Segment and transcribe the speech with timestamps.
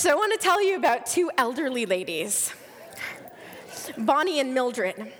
[0.00, 2.54] So, I want to tell you about two elderly ladies,
[3.98, 5.12] Bonnie and Mildred.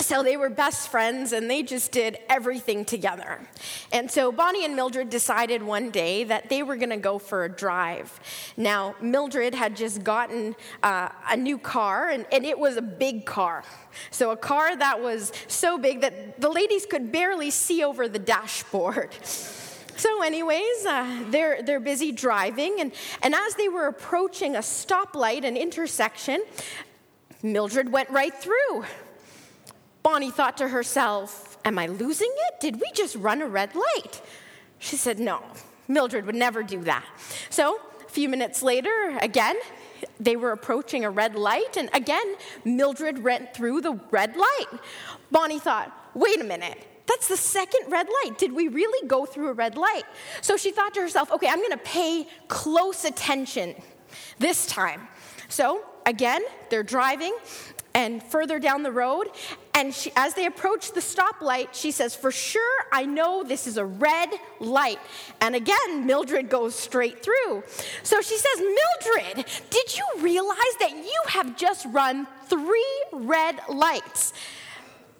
[0.00, 3.40] So they were best friends and they just did everything together.
[3.92, 7.44] And so Bonnie and Mildred decided one day that they were going to go for
[7.44, 8.20] a drive.
[8.58, 13.24] Now, Mildred had just gotten uh, a new car and, and it was a big
[13.24, 13.64] car.
[14.10, 18.18] So, a car that was so big that the ladies could barely see over the
[18.18, 19.16] dashboard.
[19.96, 22.92] So, anyways, uh, they're, they're busy driving, and,
[23.22, 26.44] and as they were approaching a stoplight, an intersection,
[27.42, 28.84] Mildred went right through.
[30.02, 32.60] Bonnie thought to herself, Am I losing it?
[32.60, 34.20] Did we just run a red light?
[34.78, 35.42] She said, No,
[35.88, 37.04] Mildred would never do that.
[37.48, 39.56] So, a few minutes later, again,
[40.20, 44.66] they were approaching a red light, and again, Mildred went through the red light.
[45.30, 48.38] Bonnie thought, Wait a minute, that's the second red light.
[48.38, 50.04] Did we really go through a red light?
[50.40, 53.74] So she thought to herself, okay, I'm gonna pay close attention
[54.38, 55.08] this time.
[55.48, 57.36] So again, they're driving
[57.96, 59.28] and further down the road,
[59.72, 63.78] and she, as they approach the stoplight, she says, For sure, I know this is
[63.78, 64.28] a red
[64.60, 64.98] light.
[65.40, 67.64] And again, Mildred goes straight through.
[68.02, 74.34] So she says, Mildred, did you realize that you have just run three red lights?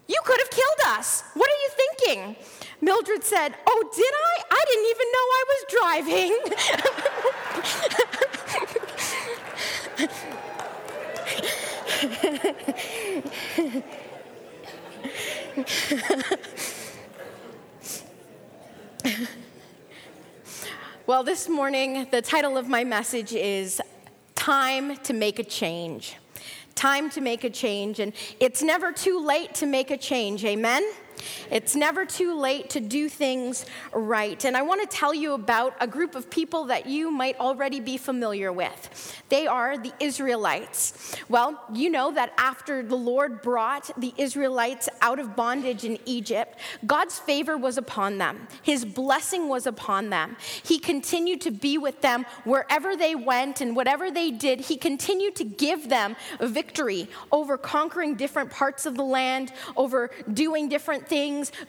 [0.09, 1.25] You could have killed us.
[1.35, 2.37] What are you thinking?
[2.81, 4.43] Mildred said, Oh, did I?
[4.51, 6.33] I didn't even know I was driving.
[21.07, 23.81] well, this morning, the title of my message is
[24.35, 26.17] Time to Make a Change
[26.77, 27.99] time to make a change.
[27.99, 30.45] And it's never too late to make a change.
[30.45, 30.85] Amen?
[31.51, 34.45] It's never too late to do things right.
[34.45, 37.81] And I want to tell you about a group of people that you might already
[37.81, 39.23] be familiar with.
[39.29, 41.17] They are the Israelites.
[41.29, 46.59] Well, you know that after the Lord brought the Israelites out of bondage in Egypt,
[46.87, 50.37] God's favor was upon them, His blessing was upon them.
[50.63, 55.37] He continued to be with them wherever they went and whatever they did, He continued
[55.37, 61.16] to give them victory over conquering different parts of the land, over doing different things,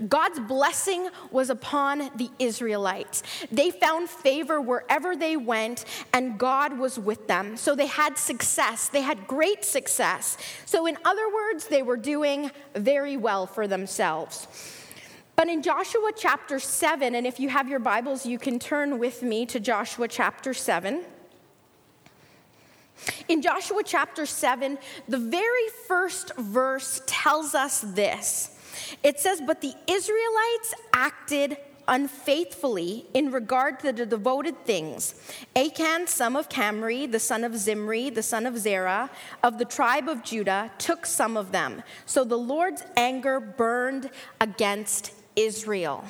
[0.08, 3.24] God's blessing was upon the Israelites.
[3.52, 7.56] They found favor wherever they went, and God was with them.
[7.56, 8.90] So they had success.
[8.90, 10.38] They had great success.
[10.66, 14.47] So, in other words, they were doing very well for themselves.
[15.38, 19.22] But in Joshua chapter 7, and if you have your Bibles, you can turn with
[19.22, 21.03] me to Joshua chapter 7.
[23.28, 24.78] In Joshua chapter 7,
[25.08, 28.56] the very first verse tells us this
[29.04, 31.58] it says, But the Israelites acted
[31.88, 35.16] unfaithfully in regard to the devoted things.
[35.56, 39.10] Achan, son of Karmi, the son of Zimri, the son of Zerah,
[39.44, 41.84] of the tribe of Judah, took some of them.
[42.06, 44.10] So the Lord's anger burned
[44.42, 46.04] against Israel.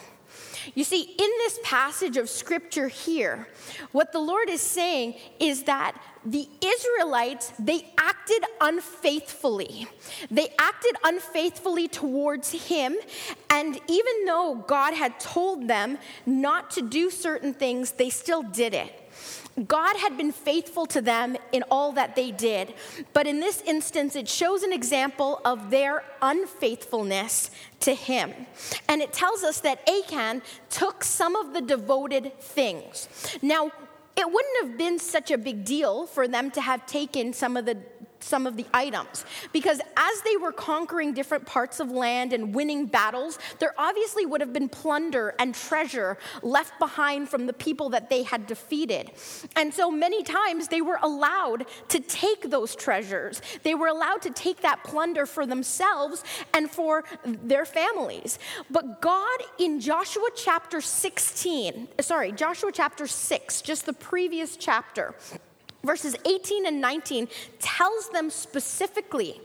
[0.76, 3.48] You see, in this passage of scripture here,
[3.92, 9.88] what the Lord is saying is that the Israelites, they acted unfaithfully.
[10.30, 12.98] They acted unfaithfully towards him.
[13.50, 18.74] And even though God had told them not to do certain things, they still did
[18.74, 19.07] it.
[19.66, 22.76] God had been faithful to them in all that they did,
[23.14, 28.34] but in this instance, it shows an example of their unfaithfulness to Him.
[28.88, 33.08] And it tells us that Achan took some of the devoted things.
[33.42, 33.72] Now,
[34.16, 37.66] it wouldn't have been such a big deal for them to have taken some of
[37.66, 37.78] the
[38.20, 39.26] some of the items.
[39.54, 44.42] Because as they were conquering different parts of land and winning battles, there obviously would
[44.42, 49.12] have been plunder and treasure left behind from the people that they had defeated.
[49.56, 53.42] And so many times they were allowed to take those treasures.
[53.64, 56.24] They were allowed to take that plunder for themselves
[56.54, 58.40] and for their families.
[58.70, 65.16] But God in Joshua chapter 16, sorry, Joshua chapter 6, just the previous chapter,
[65.84, 67.28] verses 18 and 19
[67.60, 69.40] tells them specifically,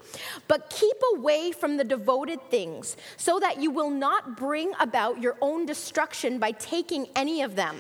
[0.49, 5.37] but keep away from the devoted things, so that you will not bring about your
[5.41, 7.77] own destruction by taking any of them.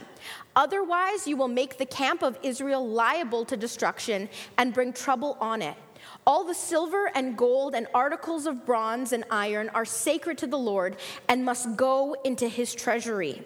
[0.54, 4.28] Otherwise, you will make the camp of Israel liable to destruction
[4.58, 5.76] and bring trouble on it.
[6.26, 10.58] All the silver and gold and articles of bronze and iron are sacred to the
[10.58, 10.96] Lord
[11.28, 13.42] and must go into his treasury.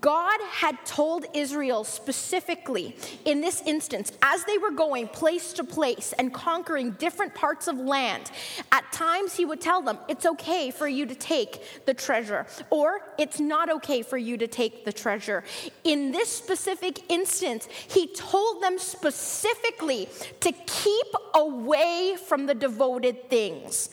[0.00, 2.94] God had told Israel specifically
[3.24, 7.78] in this instance, as they were going place to place and conquering different parts of
[7.78, 8.30] land,
[8.70, 13.00] at times He would tell them, It's okay for you to take the treasure, or
[13.18, 15.42] it's not okay for you to take the treasure.
[15.82, 20.08] In this specific instance, He told them specifically
[20.40, 23.90] to keep away from the devoted things.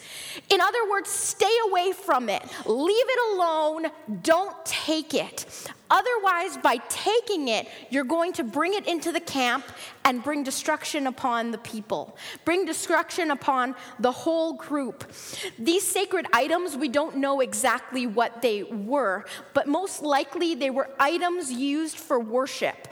[0.49, 3.87] In other words, stay away from it, leave it alone,
[4.21, 5.45] don't take it.
[5.89, 9.65] Otherwise, by taking it, you're going to bring it into the camp
[10.05, 12.15] and bring destruction upon the people,
[12.45, 15.11] bring destruction upon the whole group.
[15.57, 20.89] These sacred items, we don't know exactly what they were, but most likely they were
[20.99, 22.87] items used for worship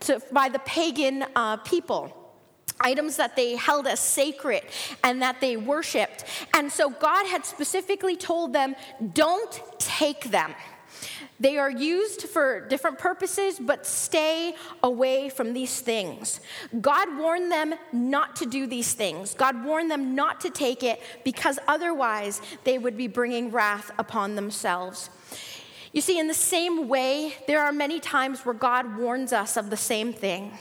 [0.00, 2.22] to, by the pagan uh, people
[2.80, 4.62] items that they held as sacred
[5.02, 6.24] and that they worshiped.
[6.54, 8.76] And so God had specifically told them,
[9.14, 10.54] don't take them.
[11.38, 16.40] They are used for different purposes, but stay away from these things.
[16.80, 19.34] God warned them not to do these things.
[19.34, 24.34] God warned them not to take it because otherwise they would be bringing wrath upon
[24.34, 25.10] themselves.
[25.92, 29.70] You see, in the same way, there are many times where God warns us of
[29.70, 30.52] the same thing.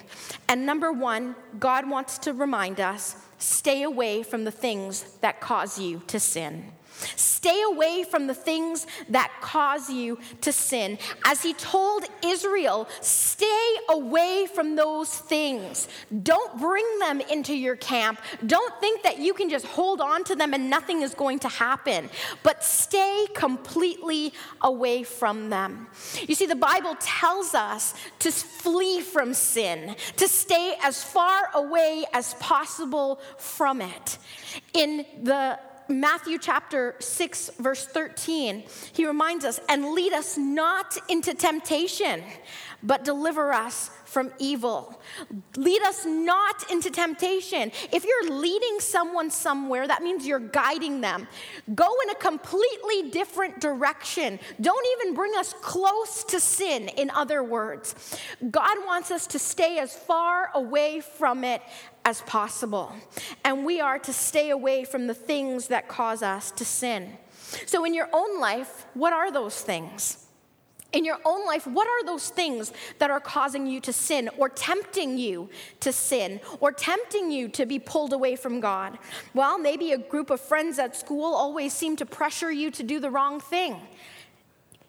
[0.47, 5.77] And number one, God wants to remind us stay away from the things that cause
[5.77, 6.71] you to sin.
[7.15, 10.97] Stay away from the things that cause you to sin.
[11.25, 15.87] As he told Israel, stay away from those things.
[16.23, 18.19] Don't bring them into your camp.
[18.45, 21.47] Don't think that you can just hold on to them and nothing is going to
[21.47, 22.09] happen,
[22.43, 25.87] but stay completely away from them.
[26.27, 32.05] You see, the Bible tells us to flee from sin, to stay as far away
[32.13, 34.17] as possible from it.
[34.73, 41.33] In the Matthew chapter 6, verse 13, he reminds us, and lead us not into
[41.33, 42.23] temptation,
[42.85, 45.01] but deliver us from evil.
[45.57, 47.71] Lead us not into temptation.
[47.91, 51.27] If you're leading someone somewhere, that means you're guiding them.
[51.73, 54.39] Go in a completely different direction.
[54.61, 58.17] Don't even bring us close to sin, in other words.
[58.51, 61.61] God wants us to stay as far away from it
[62.05, 62.93] as possible.
[63.43, 67.17] And we are to stay away from the things that cause us to sin.
[67.65, 70.24] So, in your own life, what are those things?
[70.95, 74.47] In your own life, what are those things that are causing you to sin or
[74.47, 75.49] tempting you
[75.81, 78.97] to sin or tempting you to be pulled away from God?
[79.33, 83.01] Well, maybe a group of friends at school always seem to pressure you to do
[83.01, 83.75] the wrong thing.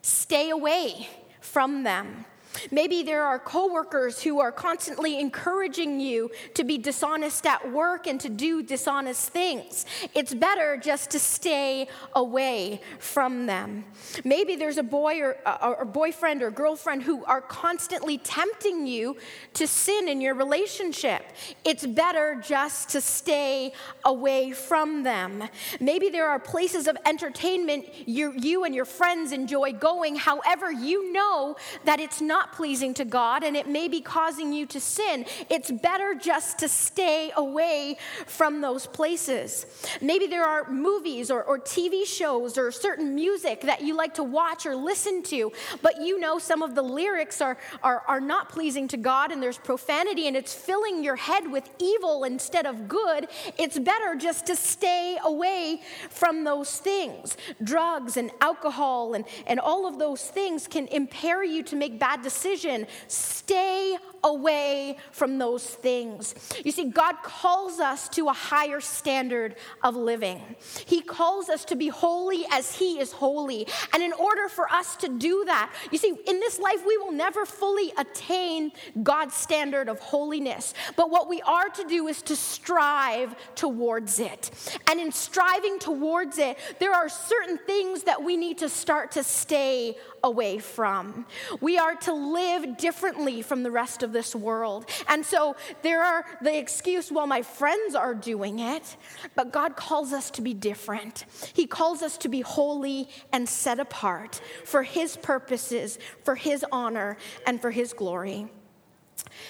[0.01, 1.09] Stay away
[1.41, 2.25] from them.
[2.71, 8.21] Maybe there are coworkers who are constantly encouraging you to be dishonest at work and
[8.21, 9.87] to do dishonest things.
[10.15, 13.85] It's better just to stay away from them.
[14.25, 19.17] Maybe there's a boy or uh, a boyfriend or girlfriend who are constantly tempting you
[19.55, 21.23] to sin in your relationship.
[21.65, 23.73] It's better just to stay
[24.05, 25.45] away from them.
[25.81, 30.17] Maybe there are places of entertainment you, you and your friends enjoy going.
[30.17, 34.53] However, you know that it's not not pleasing to God and it may be causing
[34.53, 37.97] you to sin, it's better just to stay away
[38.27, 39.67] from those places.
[40.01, 44.23] Maybe there are movies or, or TV shows or certain music that you like to
[44.23, 45.53] watch or listen to,
[45.83, 49.43] but you know some of the lyrics are, are, are not pleasing to God and
[49.43, 53.29] there's profanity and it's filling your head with evil instead of good.
[53.59, 57.37] It's better just to stay away from those things.
[57.63, 62.23] Drugs and alcohol and, and all of those things can impair you to make bad
[62.23, 62.87] decisions decision.
[63.09, 66.35] Stay away from those things.
[66.65, 70.43] You see, God calls us to a higher standard of living.
[70.85, 73.67] He calls us to be holy as He is holy.
[73.93, 77.13] And in order for us to do that, you see, in this life, we will
[77.13, 80.75] never fully attain God's standard of holiness.
[80.97, 84.51] But what we are to do is to strive towards it.
[84.89, 89.23] And in striving towards it, there are certain things that we need to start to
[89.23, 91.25] stay away from.
[91.61, 94.91] We are to live differently from the rest of this world.
[95.09, 98.97] And so there are the excuse, well, my friends are doing it,
[99.35, 101.25] but God calls us to be different.
[101.55, 107.17] He calls us to be holy and set apart for His purposes, for His honor,
[107.47, 108.49] and for His glory.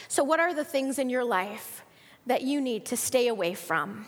[0.08, 1.82] So, what are the things in your life
[2.26, 4.06] that you need to stay away from?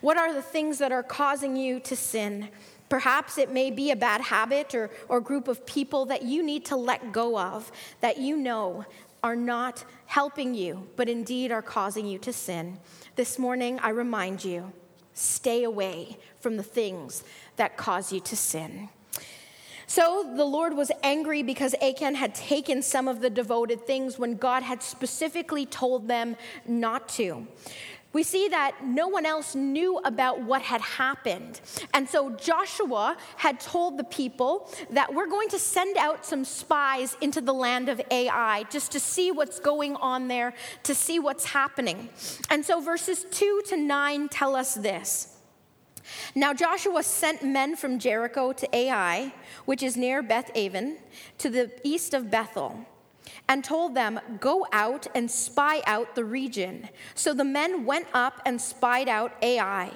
[0.00, 2.48] What are the things that are causing you to sin?
[2.88, 6.64] Perhaps it may be a bad habit or, or group of people that you need
[6.66, 8.84] to let go of, that you know
[9.22, 12.78] are not helping you, but indeed are causing you to sin.
[13.16, 14.72] This morning, I remind you
[15.14, 17.24] stay away from the things
[17.56, 18.88] that cause you to sin.
[19.88, 24.36] So the Lord was angry because Achan had taken some of the devoted things when
[24.36, 27.46] God had specifically told them not to.
[28.16, 31.60] We see that no one else knew about what had happened.
[31.92, 37.14] And so Joshua had told the people that we're going to send out some spies
[37.20, 40.54] into the land of Ai just to see what's going on there,
[40.84, 42.08] to see what's happening.
[42.48, 45.36] And so verses 2 to 9 tell us this.
[46.34, 49.34] Now Joshua sent men from Jericho to Ai,
[49.66, 50.96] which is near Beth Aven,
[51.36, 52.86] to the east of Bethel,
[53.48, 56.88] and told them, Go out and spy out the region.
[57.14, 59.92] So the men went up and spied out Ai.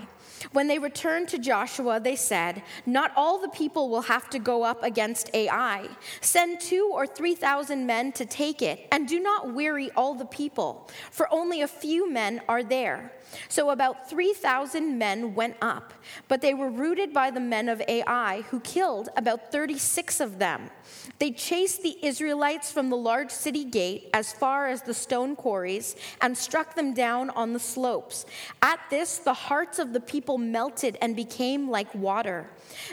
[0.52, 4.62] When they returned to Joshua, they said, Not all the people will have to go
[4.62, 5.88] up against Ai.
[6.20, 10.24] Send two or three thousand men to take it, and do not weary all the
[10.24, 13.12] people, for only a few men are there.
[13.48, 15.92] So about 3,000 men went up,
[16.28, 20.70] but they were routed by the men of Ai, who killed about 36 of them.
[21.18, 25.96] They chased the Israelites from the large city gate as far as the stone quarries
[26.20, 28.26] and struck them down on the slopes.
[28.62, 32.50] At this, the hearts of the people melted and became like water.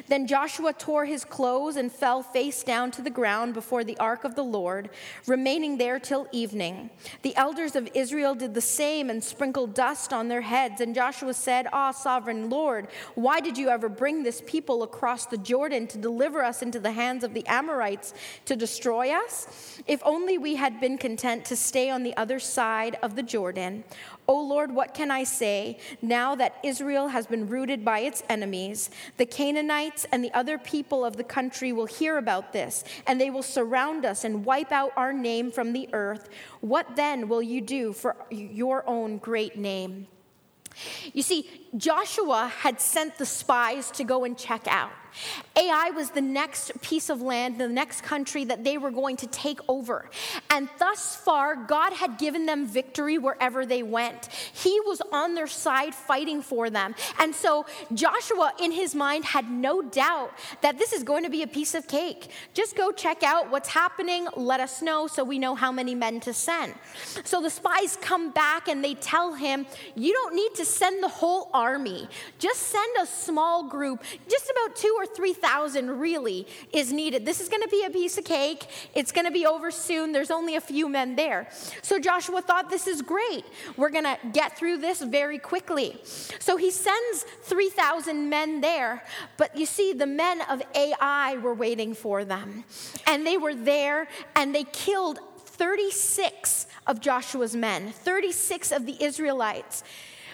[0.07, 4.23] Then Joshua tore his clothes and fell face down to the ground before the ark
[4.23, 4.89] of the Lord,
[5.25, 6.89] remaining there till evening.
[7.21, 10.81] The elders of Israel did the same and sprinkled dust on their heads.
[10.81, 15.37] And Joshua said, Ah, sovereign Lord, why did you ever bring this people across the
[15.37, 18.13] Jordan to deliver us into the hands of the Amorites
[18.45, 19.81] to destroy us?
[19.87, 23.83] If only we had been content to stay on the other side of the Jordan.
[24.27, 28.89] O Lord, what can I say now that Israel has been routed by its enemies?
[29.15, 33.29] The Canaanites and the other people of the country will hear about this, and they
[33.29, 36.29] will surround us and wipe out our name from the earth.
[36.59, 40.07] What then will you do for your own great name?
[41.13, 44.91] You see, Joshua had sent the spies to go and check out.
[45.55, 49.27] Ai was the next piece of land, the next country that they were going to
[49.27, 50.09] take over.
[50.49, 54.27] And thus far, God had given them victory wherever they went.
[54.53, 56.93] He was on their side fighting for them.
[57.19, 61.43] And so Joshua, in his mind, had no doubt that this is going to be
[61.43, 62.29] a piece of cake.
[62.53, 66.19] Just go check out what's happening, let us know so we know how many men
[66.21, 66.75] to send.
[67.23, 71.09] So the spies come back and they tell him, You don't need to send the
[71.09, 77.25] whole army, just send a small group, just about two or 3,000 really is needed.
[77.25, 78.67] This is going to be a piece of cake.
[78.93, 80.11] It's going to be over soon.
[80.11, 81.49] There's only a few men there.
[81.81, 83.45] So Joshua thought, this is great.
[83.75, 85.99] We're going to get through this very quickly.
[86.39, 89.03] So he sends 3,000 men there.
[89.37, 92.63] But you see, the men of Ai were waiting for them.
[93.05, 99.83] And they were there and they killed 36 of Joshua's men, 36 of the Israelites.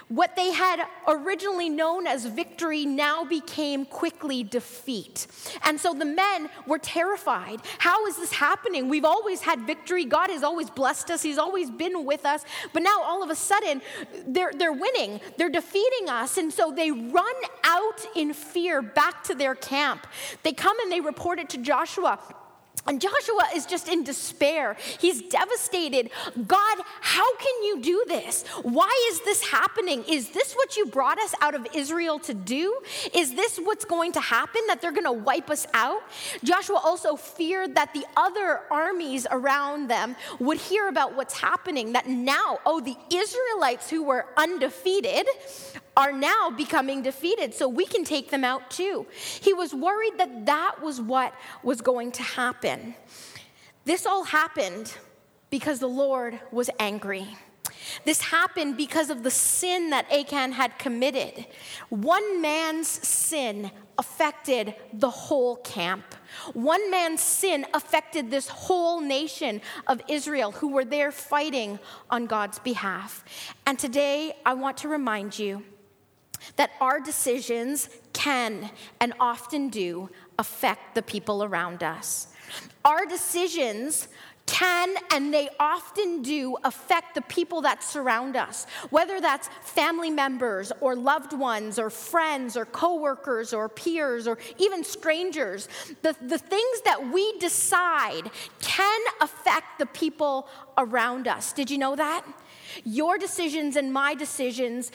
[0.09, 5.27] What they had originally known as victory now became quickly defeat.
[5.63, 7.61] And so the men were terrified.
[7.79, 8.89] How is this happening?
[8.89, 10.05] We've always had victory.
[10.05, 12.43] God has always blessed us, He's always been with us.
[12.73, 13.81] But now all of a sudden,
[14.27, 16.37] they're, they're winning, they're defeating us.
[16.37, 20.07] And so they run out in fear back to their camp.
[20.43, 22.19] They come and they report it to Joshua.
[22.85, 24.75] And Joshua is just in despair.
[24.99, 26.09] He's devastated.
[26.47, 28.43] God, how can you do this?
[28.61, 30.03] Why is this happening?
[30.07, 32.81] Is this what you brought us out of Israel to do?
[33.13, 34.61] Is this what's going to happen?
[34.67, 36.01] That they're going to wipe us out?
[36.43, 42.07] Joshua also feared that the other armies around them would hear about what's happening, that
[42.07, 45.25] now, oh, the Israelites who were undefeated
[45.95, 49.05] are now becoming defeated, so we can take them out too.
[49.41, 52.95] He was worried that that was what was going to happen.
[53.85, 54.93] This all happened
[55.49, 57.27] because the Lord was angry.
[58.05, 61.45] This happened because of the sin that Achan had committed.
[61.89, 66.03] One man's sin affected the whole camp.
[66.53, 71.77] One man's sin affected this whole nation of Israel who were there fighting
[72.09, 73.23] on God's behalf.
[73.65, 75.63] And today I want to remind you
[76.55, 78.69] that our decisions can
[78.99, 82.27] and often do affect the people around us.
[82.85, 84.07] Our decisions
[84.45, 90.71] can and they often do affect the people that surround us, whether that's family members
[90.81, 95.69] or loved ones or friends or coworkers or peers or even strangers.
[96.01, 101.53] The, the things that we decide can affect the people around us.
[101.53, 102.25] Did you know that?
[102.83, 104.91] Your decisions and my decisions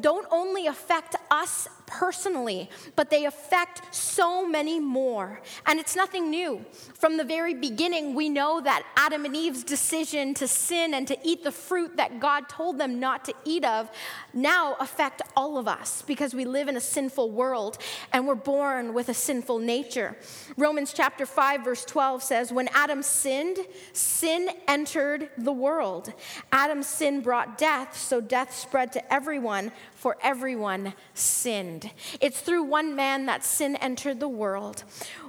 [0.00, 5.42] don't only affect us personally, but they affect so many more.
[5.66, 6.64] And it's nothing new.
[6.94, 11.18] From the very beginning, we know that Adam and Eve's decision to sin and to
[11.24, 13.90] eat the fruit that God told them not to eat of
[14.32, 17.78] now affect all of us because we live in a sinful world
[18.12, 20.16] and we're born with a sinful nature.
[20.56, 23.58] Romans chapter 5 verse 12 says when Adam sinned,
[23.92, 26.12] sin entered the world.
[26.52, 31.90] Adam's sin brought death, so death spread to everyone for everyone sinned.
[32.22, 34.82] It's through one man that sin entered the world.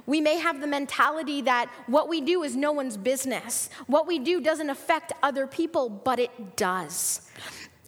[0.06, 3.68] We may have the mentality that what we do is no one's business.
[3.86, 7.30] What we do doesn't affect other people, but it does.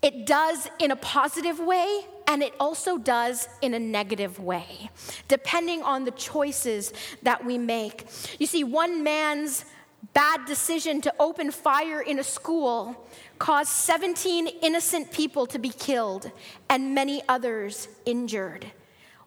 [0.02, 4.90] It does in a positive way, and it also does in a negative way,
[5.28, 8.04] depending on the choices that we make.
[8.38, 9.64] You see, one man's
[10.12, 13.08] bad decision to open fire in a school
[13.38, 16.30] caused 17 innocent people to be killed
[16.68, 18.66] and many others injured.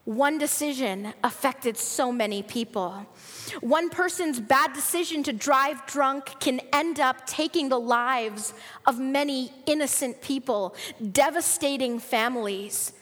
[0.05, 3.05] One decision affected so many people.
[3.59, 8.53] One person's bad decision to drive drunk can end up taking the lives
[8.85, 10.75] of many innocent people,
[11.11, 12.93] devastating families.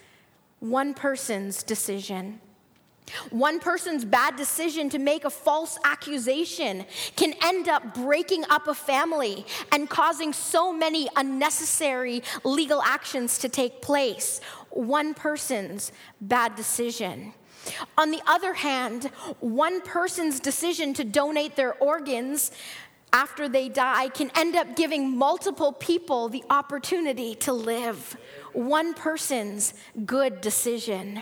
[0.62, 2.39] One person's decision.
[3.30, 6.86] One person's bad decision to make a false accusation
[7.16, 13.50] can end up breaking up a family and causing so many unnecessary legal actions to
[13.50, 14.42] take place.
[14.72, 17.34] One person's bad decision.
[17.98, 19.06] On the other hand,
[19.40, 22.52] one person's decision to donate their organs
[23.14, 28.18] after they die can end up giving multiple people the opportunity to live
[28.56, 29.74] one person's
[30.06, 31.22] good decision.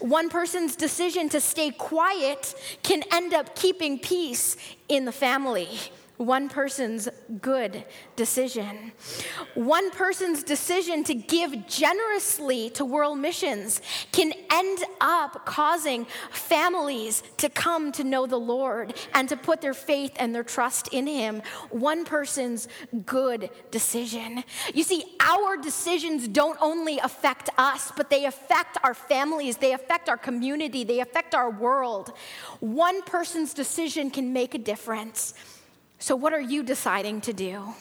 [0.00, 4.56] One person's decision to stay quiet can end up keeping peace
[4.88, 5.68] in the family
[6.16, 7.08] one person's
[7.40, 7.84] good
[8.16, 8.92] decision.
[9.54, 13.82] One person's decision to give generously to world missions
[14.12, 19.74] can end up causing families to come to know the Lord and to put their
[19.74, 21.42] faith and their trust in Him.
[21.70, 22.68] One person's
[23.04, 24.42] good decision.
[24.72, 30.08] You see, our decisions don't only affect us, but they affect our families, they affect
[30.08, 32.12] our community, they affect our world.
[32.60, 35.34] One person's decision can make a difference.
[35.98, 37.74] So, what are you deciding to do?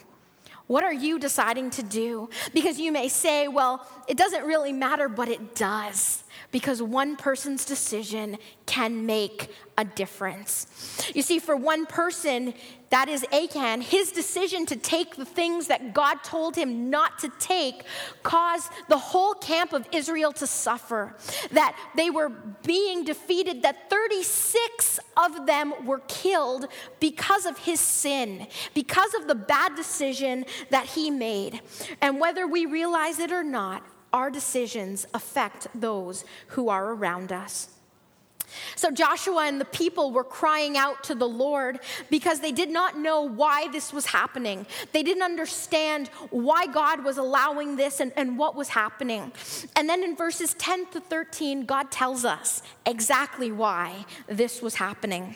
[0.67, 2.29] What are you deciding to do?
[2.53, 6.23] Because you may say, well, it doesn't really matter, but it does.
[6.55, 10.67] Because one person's decision can make a difference.
[11.13, 12.53] You see, for one person,
[12.91, 17.31] that is Achan, his decision to take the things that God told him not to
[17.39, 17.83] take
[18.23, 21.17] caused the whole camp of Israel to suffer.
[21.51, 26.67] That they were being defeated, that 36 of them were killed
[27.01, 31.59] because of his sin, because of the bad decision that he made.
[31.99, 33.83] And whether we realize it or not,
[34.15, 37.69] our decisions affect those who are around us.
[38.77, 42.97] So Joshua and the people were crying out to the Lord because they did not
[42.97, 44.65] know why this was happening.
[44.93, 49.33] They didn't understand why God was allowing this and, and what was happening.
[49.75, 55.35] And then in verses 10 to 13, God tells us exactly why this was happening.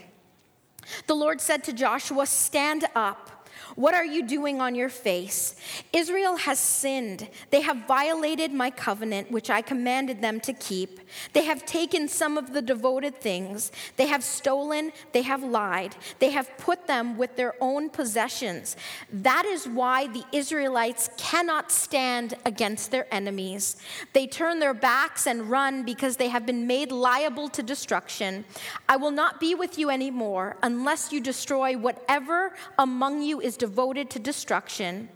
[1.07, 3.38] The Lord said to Joshua, Stand up
[3.75, 5.55] what are you doing on your face?
[5.93, 7.27] Israel has sinned.
[7.49, 10.99] They have violated my covenant, which I commanded them to keep.
[11.33, 13.71] They have taken some of the devoted things.
[13.97, 14.91] They have stolen.
[15.11, 15.95] They have lied.
[16.19, 18.75] They have put them with their own possessions.
[19.11, 23.77] That is why the Israelites cannot stand against their enemies.
[24.13, 28.45] They turn their backs and run because they have been made liable to destruction.
[28.87, 34.09] I will not be with you anymore unless you destroy whatever among you is devoted
[34.09, 35.09] to destruction.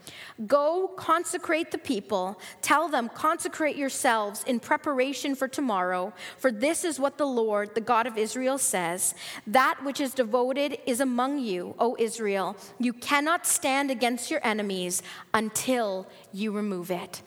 [0.46, 2.40] Go consecrate the people.
[2.62, 6.14] Tell them, consecrate yourselves in preparation for tomorrow.
[6.38, 9.16] For this is what the Lord, the God of Israel, says
[9.48, 12.56] That which is devoted is among you, O Israel.
[12.78, 15.02] You cannot stand against your enemies
[15.34, 17.24] until you remove it.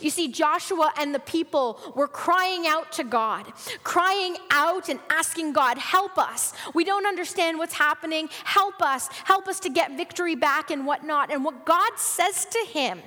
[0.00, 5.52] You see, Joshua and the people were crying out to God, crying out and asking
[5.52, 6.52] God, help us.
[6.74, 8.28] We don't understand what's happening.
[8.44, 9.08] Help us.
[9.24, 11.32] Help us to get victory back and whatnot.
[11.32, 13.00] And what God says to him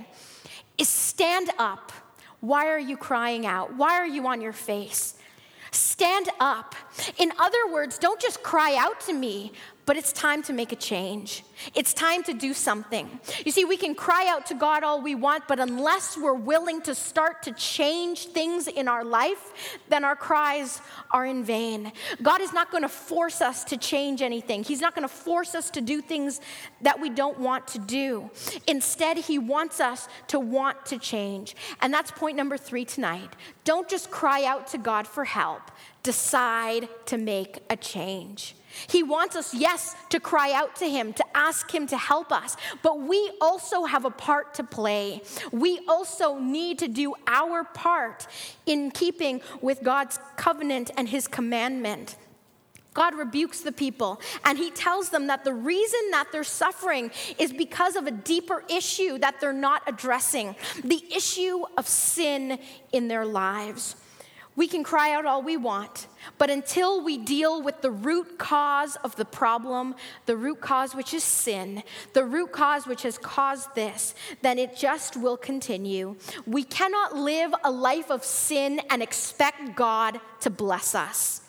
[0.78, 1.92] is stand up.
[2.40, 3.76] Why are you crying out?
[3.76, 5.16] Why are you on your face?
[5.72, 6.76] Stand up.
[7.18, 9.52] In other words, don't just cry out to me,
[9.88, 11.44] but it's time to make a change.
[11.74, 13.22] It's time to do something.
[13.46, 16.82] You see, we can cry out to God all we want, but unless we're willing
[16.82, 21.94] to start to change things in our life, then our cries are in vain.
[22.22, 25.56] God is not going to force us to change anything, He's not going to force
[25.56, 26.42] us to do things
[26.82, 28.30] that we don't want to do.
[28.68, 31.56] Instead, He wants us to want to change.
[31.82, 33.30] And that's point number three tonight.
[33.64, 35.72] Don't just cry out to God for help,
[36.04, 38.54] decide to make a change.
[38.88, 42.56] He wants us, yes, to cry out to Him, to ask Him to help us,
[42.82, 45.22] but we also have a part to play.
[45.52, 48.28] We also need to do our part
[48.66, 52.16] in keeping with God's covenant and His commandment.
[52.98, 57.54] God rebukes the people and he tells them that the reason that they're suffering is
[57.54, 62.58] because of a deeper issue that they're not addressing the issue of sin
[62.92, 63.96] in their lives.
[64.58, 66.08] We can cry out all we want,
[66.40, 69.94] but until we deal with the root cause of the problem,
[70.26, 74.76] the root cause which is sin, the root cause which has caused this, then it
[74.76, 76.16] just will continue.
[76.48, 81.42] We cannot live a life of sin and expect God to bless us.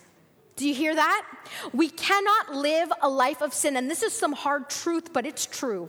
[0.57, 1.25] Do you hear that?
[1.73, 5.47] We cannot live a life of sin, and this is some hard truth, but it's
[5.47, 5.89] true.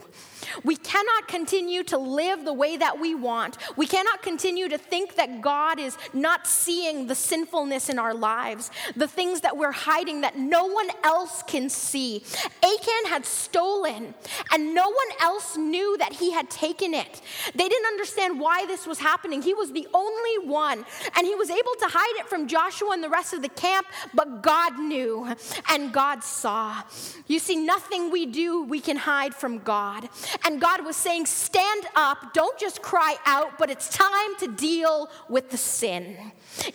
[0.64, 3.58] We cannot continue to live the way that we want.
[3.76, 8.72] We cannot continue to think that God is not seeing the sinfulness in our lives,
[8.96, 12.24] the things that we're hiding that no one else can see.
[12.64, 14.14] Achan had stolen,
[14.52, 17.22] and no one else knew that he had taken it.
[17.54, 19.42] They didn't understand why this was happening.
[19.42, 23.04] He was the only one, and he was able to hide it from Joshua and
[23.04, 25.28] the rest of the camp, but God knew
[25.70, 26.82] and God saw.
[27.28, 30.10] You see, nothing we do we can hide from God.
[30.46, 35.10] And God was saying, Stand up, don't just cry out, but it's time to deal
[35.30, 36.18] with the sin.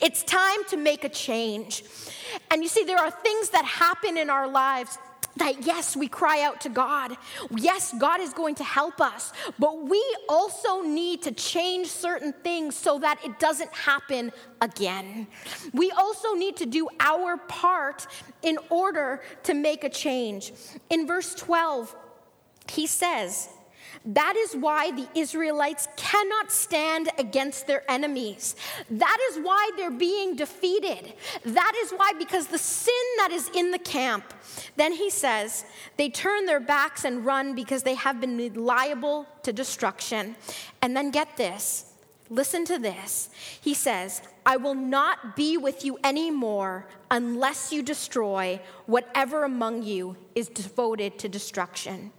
[0.03, 1.85] It's time to make a change.
[2.51, 4.99] And you see, there are things that happen in our lives
[5.37, 7.17] that yes, we cry out to God.
[7.57, 12.77] Yes, God is going to help us, but we also need to change certain things
[12.77, 15.27] so that it doesn't happen again.
[15.73, 18.07] We also need to do our part
[18.43, 20.53] in order to make a change.
[20.91, 21.95] In verse 12,
[22.71, 23.49] he says,
[24.05, 28.57] that is why the Israelites cannot stand against their enemies.
[28.91, 31.15] That is why they're being defeated.
[31.45, 34.35] That is why, because the sin that is in the camp,
[34.77, 35.65] then he says,
[35.97, 40.37] they turn their backs and run because they have been liable to destruction.
[40.83, 41.93] And then get this.
[42.31, 43.29] Listen to this.
[43.61, 50.17] He says, I will not be with you anymore unless you destroy whatever among you
[50.35, 52.13] is devoted to destruction.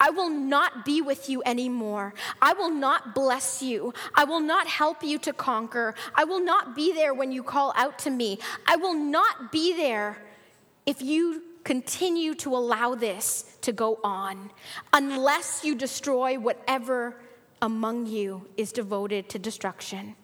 [0.00, 2.14] I will not be with you anymore.
[2.40, 3.92] I will not bless you.
[4.14, 5.94] I will not help you to conquer.
[6.14, 8.38] I will not be there when you call out to me.
[8.66, 10.18] I will not be there
[10.86, 14.50] if you continue to allow this to go on,
[14.92, 17.16] unless you destroy whatever
[17.60, 20.14] among you is devoted to destruction.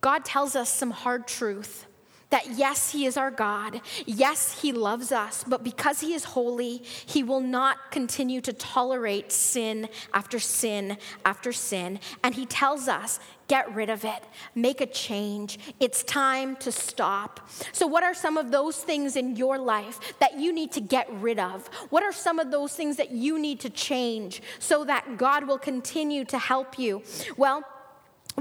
[0.00, 1.86] God tells us some hard truth
[2.30, 3.80] that yes, He is our God.
[4.06, 9.32] Yes, He loves us, but because He is holy, He will not continue to tolerate
[9.32, 11.98] sin after sin after sin.
[12.22, 14.22] And He tells us, get rid of it,
[14.54, 15.58] make a change.
[15.80, 17.48] It's time to stop.
[17.72, 21.10] So, what are some of those things in your life that you need to get
[21.14, 21.66] rid of?
[21.90, 25.58] What are some of those things that you need to change so that God will
[25.58, 27.02] continue to help you?
[27.36, 27.64] Well,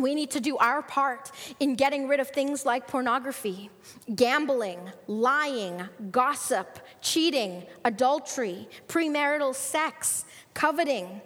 [0.03, 3.69] we need to do our part in getting rid of things like pornography,
[4.15, 11.21] gambling, lying, gossip, cheating, adultery, premarital sex, coveting,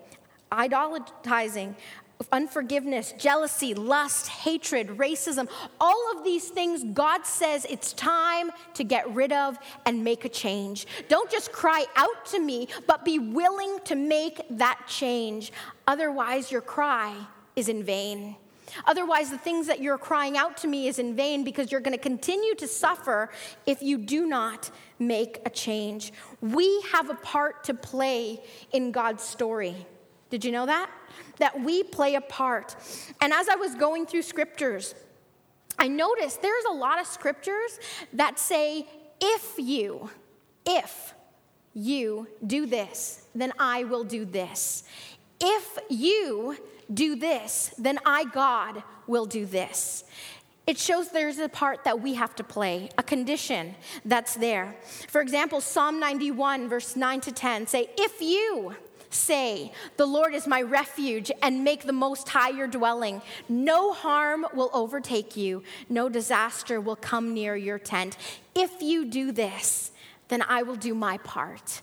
[0.51, 1.75] idolatizing,
[2.31, 9.11] unforgiveness, jealousy, lust, hatred, racism, all of these things, God says it's time to get
[9.13, 10.85] rid of and make a change.
[11.07, 15.51] Don't just cry out to me, but be willing to make that change.
[15.87, 17.15] Otherwise, your cry
[17.55, 18.35] is in vain.
[18.85, 21.97] Otherwise, the things that you're crying out to me is in vain because you're going
[21.97, 23.29] to continue to suffer
[23.65, 26.13] if you do not make a change.
[26.41, 29.85] We have a part to play in God's story.
[30.29, 30.89] Did you know that?
[31.39, 32.75] That we play a part.
[33.19, 34.95] And as I was going through scriptures,
[35.77, 37.79] I noticed there's a lot of scriptures
[38.13, 38.87] that say,
[39.19, 40.09] if you,
[40.65, 41.13] if
[41.73, 44.83] you do this, then I will do this.
[45.39, 46.57] If you
[46.93, 50.03] do this, then I, God, will do this.
[50.67, 53.75] It shows there's a part that we have to play, a condition
[54.05, 54.75] that's there.
[55.07, 58.75] For example, Psalm 91, verse 9 to 10 say, If you
[59.09, 64.45] say, The Lord is my refuge, and make the Most High your dwelling, no harm
[64.53, 68.17] will overtake you, no disaster will come near your tent.
[68.55, 69.91] If you do this,
[70.27, 71.81] then I will do my part.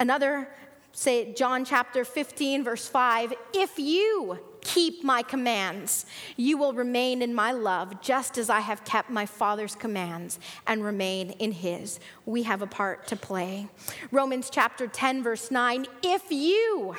[0.00, 0.48] Another,
[0.92, 7.34] say, John chapter 15, verse 5 if you keep my commands, you will remain in
[7.34, 11.98] my love, just as I have kept my Father's commands and remain in his.
[12.26, 13.68] We have a part to play.
[14.10, 16.96] Romans chapter 10, verse 9 if you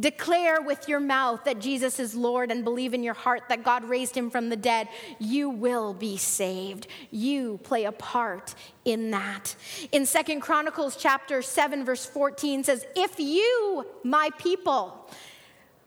[0.00, 3.84] declare with your mouth that Jesus is Lord and believe in your heart that God
[3.84, 6.86] raised him from the dead, you will be saved.
[7.10, 9.54] You play a part in that.
[9.92, 15.08] In Second Chronicles chapter 7 verse 14 says, "If you, my people,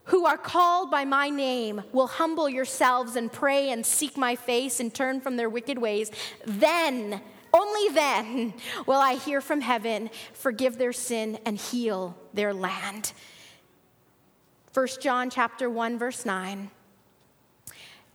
[0.06, 4.80] who are called by my name will humble yourselves and pray and seek my face
[4.80, 6.12] and turn from their wicked ways,
[6.46, 7.22] then,
[7.54, 8.54] only then,
[8.86, 13.14] will I hear from heaven, forgive their sin, and heal their land.
[14.74, 16.72] 1 John chapter 1 verse 9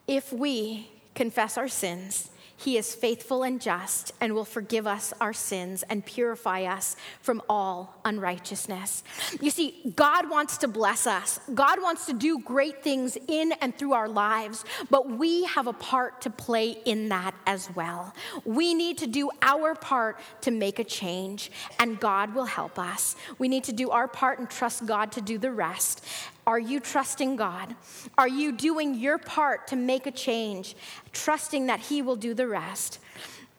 [0.09, 5.33] If we confess our sins, he is faithful and just and will forgive us our
[5.33, 9.05] sins and purify us from all unrighteousness.
[9.41, 11.39] You see, God wants to bless us.
[11.55, 15.73] God wants to do great things in and through our lives, but we have a
[15.73, 18.13] part to play in that as well.
[18.45, 23.15] We need to do our part to make a change, and God will help us.
[23.39, 26.05] We need to do our part and trust God to do the rest.
[26.49, 27.77] Are you trusting God?
[28.17, 30.77] Are you doing your part to make a change,
[31.13, 33.01] trusting that He will do the rest?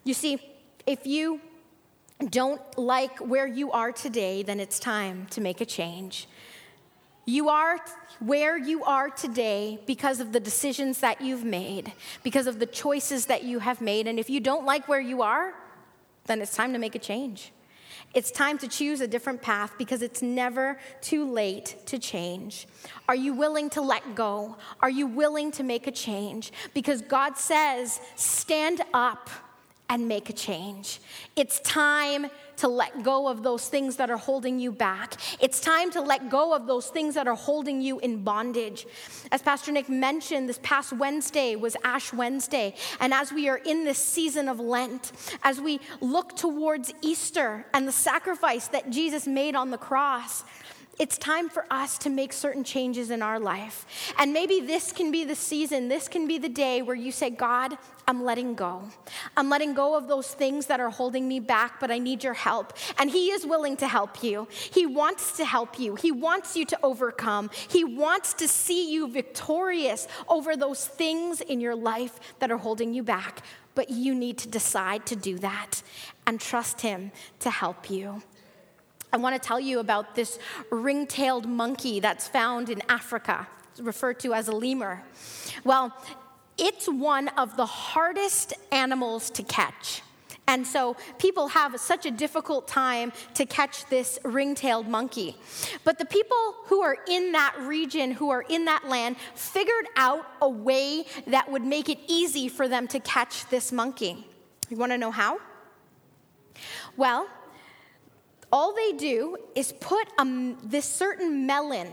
[0.04, 0.40] You see,
[0.88, 1.40] if you
[2.32, 6.28] don't like where you are today, then it's time to make a change.
[7.26, 7.78] You are
[8.22, 13.28] where you are today because of the decisions that you've made, because of the choices
[13.28, 14.08] that you have made.
[14.08, 15.54] And if you don't like where you are,
[16.26, 17.52] then it's time to make a change.
[18.14, 22.68] It's time to choose a different path because it's never too late to change.
[23.08, 24.58] Are you willing to let go?
[24.82, 26.52] Are you willing to make a change?
[26.74, 29.30] Because God says, stand up
[29.90, 31.00] and make a change.
[31.36, 32.28] It's time
[32.60, 35.16] to let go of those things that are holding you back.
[35.40, 38.86] It's time to let go of those things that are holding you in bondage.
[39.32, 42.76] As Pastor Nick mentioned, this past Wednesday was Ash Wednesday.
[43.00, 45.12] And as we are in this season of Lent,
[45.44, 50.44] as we look towards Easter and the sacrifice that Jesus made on the cross,
[51.00, 53.86] it's time for us to make certain changes in our life.
[54.20, 57.30] And maybe this can be the season, this can be the day where you say,
[57.30, 58.84] God, I'm letting go.
[59.38, 62.34] I'm letting go of those things that are holding me back, but I need your
[62.34, 62.74] help.
[62.98, 64.50] And He is willing to help you.
[64.52, 65.96] He wants to help you.
[65.96, 67.50] He wants you to overcome.
[67.70, 72.94] He wants to see you victorious over those things in your life that are holding
[72.94, 73.44] you back.
[73.74, 75.82] But you need to decide to do that
[76.28, 78.22] and trust Him to help you.
[79.12, 83.48] I want to tell you about this ring tailed monkey that's found in Africa,
[83.80, 85.04] referred to as a lemur.
[85.64, 85.96] Well,
[86.58, 90.04] it's one of the hardest animals to catch.
[90.48, 95.38] And so people have such a difficult time to catch this ring tailed monkey.
[95.84, 100.26] But the people who are in that region, who are in that land, figured out
[100.42, 104.28] a way that would make it easy for them to catch this monkey.
[104.70, 105.38] You want to know how?
[106.98, 107.28] Well,
[108.52, 111.88] all they do is put a, this certain melon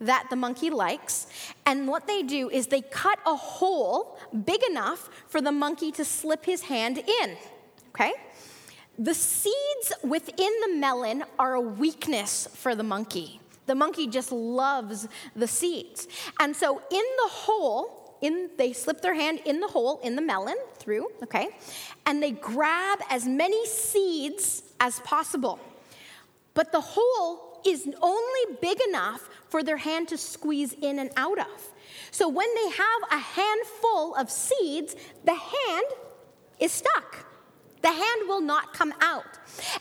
[0.00, 1.26] that the monkey likes,
[1.66, 6.04] and what they do is they cut a hole big enough for the monkey to
[6.04, 7.36] slip his hand in.
[7.90, 8.12] Okay?
[8.98, 13.40] The seeds within the melon are a weakness for the monkey.
[13.66, 16.06] The monkey just loves the seeds.
[16.38, 20.22] And so in the hole, in, they slip their hand in the hole in the
[20.22, 21.48] melon through, okay?
[22.06, 25.58] And they grab as many seeds as possible.
[26.54, 31.38] But the hole is only big enough for their hand to squeeze in and out
[31.38, 31.72] of.
[32.10, 35.86] So when they have a handful of seeds, the hand
[36.60, 37.26] is stuck.
[37.84, 39.26] The hand will not come out.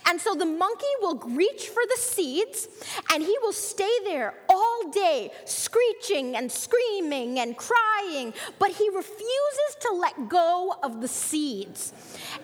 [0.08, 2.68] And so the monkey will reach for the seeds
[3.10, 9.78] and he will stay there all day, screeching and screaming and crying, but he refuses
[9.80, 11.94] to let go of the seeds.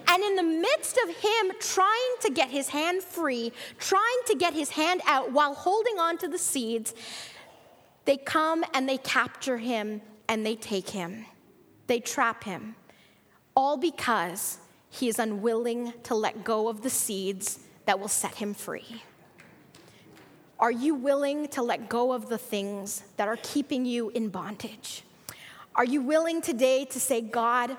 [0.07, 4.53] And in the midst of him trying to get his hand free, trying to get
[4.53, 6.93] his hand out while holding on to the seeds,
[8.05, 11.25] they come and they capture him and they take him.
[11.87, 12.77] They trap him.
[13.57, 14.59] All because
[14.89, 19.03] he is unwilling to let go of the seeds that will set him free.
[20.59, 25.03] Are you willing to let go of the things that are keeping you in bondage?
[25.75, 27.77] Are you willing today to say, God,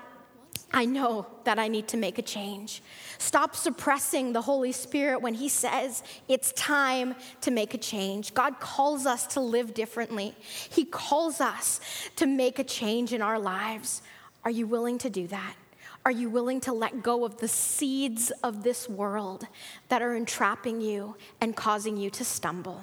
[0.73, 2.81] I know that I need to make a change.
[3.17, 8.33] Stop suppressing the Holy Spirit when He says it's time to make a change.
[8.33, 11.81] God calls us to live differently, He calls us
[12.15, 14.01] to make a change in our lives.
[14.43, 15.55] Are you willing to do that?
[16.03, 19.45] Are you willing to let go of the seeds of this world
[19.89, 22.81] that are entrapping you and causing you to stumble?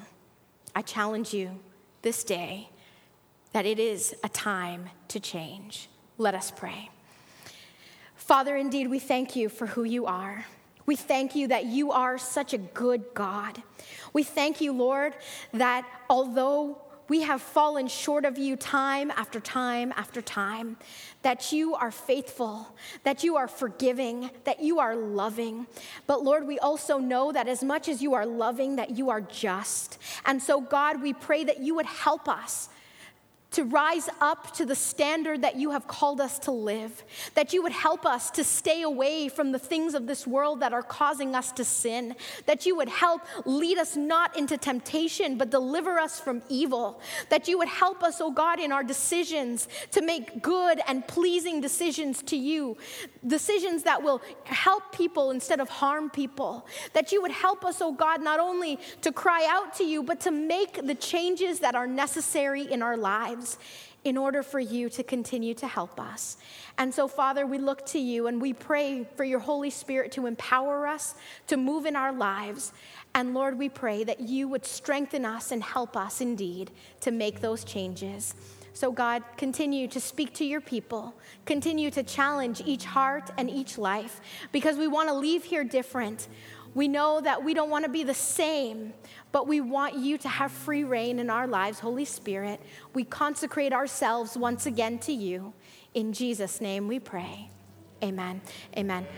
[0.75, 1.59] I challenge you
[2.03, 2.71] this day
[3.53, 5.89] that it is a time to change.
[6.17, 6.91] Let us pray.
[8.15, 10.45] Father, indeed, we thank you for who you are.
[10.87, 13.63] We thank you that you are such a good God.
[14.13, 15.15] We thank you, Lord,
[15.53, 16.79] that although
[17.09, 20.77] we have fallen short of you time after time after time,
[21.23, 25.67] that you are faithful, that you are forgiving, that you are loving.
[26.07, 29.21] But Lord, we also know that as much as you are loving, that you are
[29.21, 29.99] just.
[30.27, 32.69] And so, God, we pray that you would help us
[33.51, 37.03] to rise up to the standard that you have called us to live,
[37.35, 40.75] that you would help us to stay away from the things of this world that
[40.75, 45.49] are causing us to sin, that you would help lead us not into temptation, but
[45.49, 50.03] deliver us from evil, that you would help us, oh God, in our decisions to
[50.03, 52.77] make good and pleasing decisions to you,
[53.27, 57.93] decisions that will help people instead of harm people, that you would help us, oh
[57.93, 61.87] God, not only to cry out to you, but to make the changes that are
[61.87, 63.59] necessary in our lives lives
[64.05, 66.37] in order for you to continue to help us.
[66.79, 70.27] And so, Father, we look to you and we pray for your Holy Spirit to
[70.27, 71.15] empower us
[71.49, 72.73] to move in our lives.
[73.15, 76.71] And Lord, we pray that you would strengthen us and help us indeed
[77.01, 78.35] to make those changes.
[78.73, 81.13] So, God, continue to speak to your people,
[81.45, 84.21] continue to challenge each heart and each life
[84.53, 86.29] because we want to leave here different.
[86.79, 88.93] We know that we don't want to be the same,
[89.33, 92.61] but we want you to have free rein in our lives, Holy Spirit.
[92.95, 95.55] We consecrate ourselves once again to you.
[95.93, 97.51] In Jesus' name we pray.
[98.01, 98.43] Amen.
[98.77, 99.09] Amen.